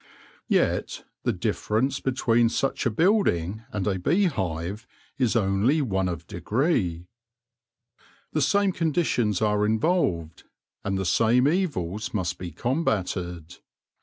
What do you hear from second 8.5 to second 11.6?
conditions are involved, and the same